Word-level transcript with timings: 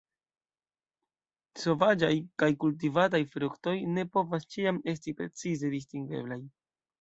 Sovaĝaj 1.63 2.09
kaj 2.43 2.49
kultivataj 2.63 3.21
fruktoj 3.35 3.75
ne 3.99 4.07
povas 4.17 4.49
ĉiam 4.55 4.81
esti 4.95 5.15
precize 5.21 5.73
distingeblaj. 5.77 6.41